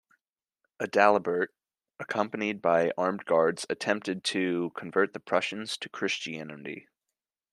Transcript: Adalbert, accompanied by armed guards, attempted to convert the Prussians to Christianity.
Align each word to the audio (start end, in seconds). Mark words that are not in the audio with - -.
Adalbert, 0.79 1.49
accompanied 1.99 2.59
by 2.59 2.91
armed 2.97 3.23
guards, 3.25 3.67
attempted 3.69 4.23
to 4.23 4.71
convert 4.75 5.13
the 5.13 5.19
Prussians 5.19 5.77
to 5.77 5.89
Christianity. 5.89 6.87